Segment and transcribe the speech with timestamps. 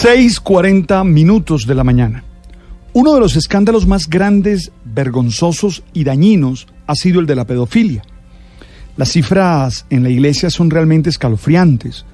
[0.00, 2.22] 6:40 minutos de la mañana.
[2.92, 8.04] Uno de los escándalos más grandes, vergonzosos y dañinos ha sido el de la pedofilia.
[8.96, 12.04] Las cifras en la iglesia son realmente escalofriantes.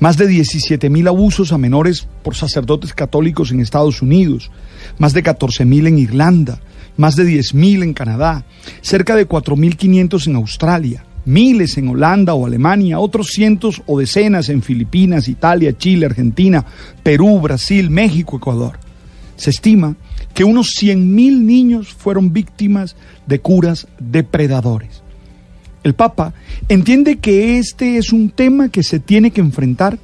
[0.00, 4.50] Más de 17 mil abusos a menores por sacerdotes católicos en Estados Unidos,
[4.98, 6.60] más de 14 mil en Irlanda,
[6.96, 8.46] más de 10 mil en Canadá,
[8.80, 14.62] cerca de 4.500 en Australia, miles en Holanda o Alemania, otros cientos o decenas en
[14.62, 16.64] Filipinas, Italia, Chile, Argentina,
[17.02, 18.78] Perú, Brasil, México, Ecuador.
[19.36, 19.94] Se estima
[20.34, 25.02] que unos 100.000 niños fueron víctimas de curas depredadores.
[25.84, 26.32] El Papa
[26.68, 29.98] entiende que este es un tema que se tiene que enfrentar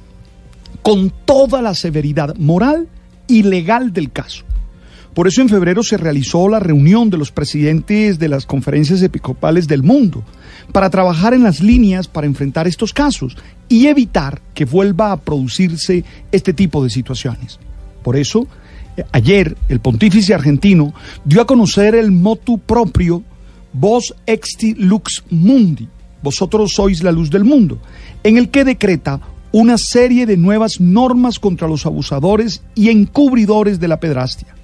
[0.81, 2.87] con toda la severidad moral
[3.27, 4.45] y legal del caso.
[5.15, 9.65] Por eso en febrero se realizó la reunión de los presidentes de las conferencias episcopales
[9.65, 10.25] del mundo
[10.73, 13.37] para trabajar en las líneas para enfrentar estos casos
[13.69, 17.59] y evitar que vuelva a producirse este tipo de situaciones.
[18.03, 18.45] Por eso,
[18.97, 23.23] eh, ayer el pontífice argentino dio a conocer el motu propio
[23.77, 25.87] Vos exti lux mundi,
[26.21, 27.79] vosotros sois la luz del mundo,
[28.23, 29.19] en el que decreta
[29.51, 34.55] una serie de nuevas normas contra los abusadores y encubridores de la pedrastia.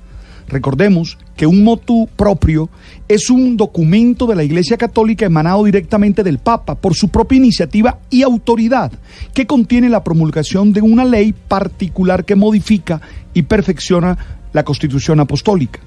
[0.52, 2.70] Recordemos que un motu propio
[3.08, 8.00] es un documento de la Iglesia Católica emanado directamente del Papa por su propia iniciativa
[8.10, 8.92] y autoridad,
[9.34, 13.00] que contiene la promulgación de una ley particular que modifica
[13.34, 14.18] y perfecciona
[14.52, 15.80] la Constitución Apostólica.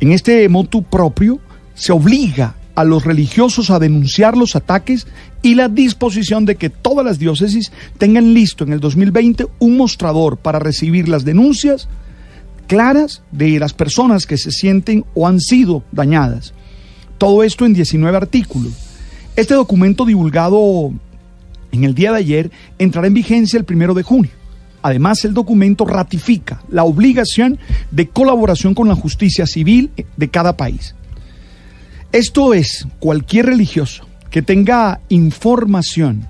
[0.00, 1.38] En este motu propio
[1.74, 5.06] se obliga a los religiosos a denunciar los ataques
[5.42, 10.38] y la disposición de que todas las diócesis tengan listo en el 2020 un mostrador
[10.38, 11.88] para recibir las denuncias
[12.72, 16.54] claras de las personas que se sienten o han sido dañadas.
[17.18, 18.72] Todo esto en 19 artículos.
[19.36, 20.90] Este documento divulgado
[21.70, 24.30] en el día de ayer entrará en vigencia el primero de junio.
[24.80, 27.58] Además, el documento ratifica la obligación
[27.90, 30.94] de colaboración con la justicia civil de cada país.
[32.10, 36.26] Esto es, cualquier religioso que tenga información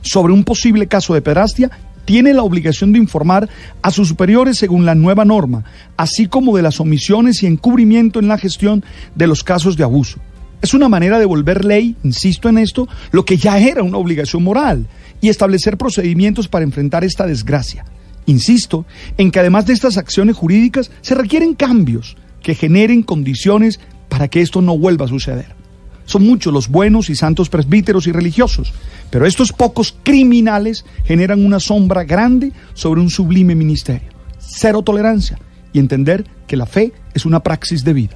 [0.00, 1.70] sobre un posible caso de pederastia
[2.04, 3.48] tiene la obligación de informar
[3.82, 5.64] a sus superiores según la nueva norma,
[5.96, 8.84] así como de las omisiones y encubrimiento en la gestión
[9.14, 10.18] de los casos de abuso.
[10.62, 14.42] Es una manera de volver ley, insisto en esto, lo que ya era una obligación
[14.42, 14.86] moral
[15.20, 17.84] y establecer procedimientos para enfrentar esta desgracia.
[18.26, 18.86] Insisto
[19.18, 24.40] en que además de estas acciones jurídicas se requieren cambios que generen condiciones para que
[24.40, 25.63] esto no vuelva a suceder.
[26.06, 28.72] Son muchos los buenos y santos presbíteros y religiosos,
[29.10, 34.10] pero estos pocos criminales generan una sombra grande sobre un sublime ministerio.
[34.38, 35.38] Cero tolerancia
[35.72, 38.14] y entender que la fe es una praxis de vida.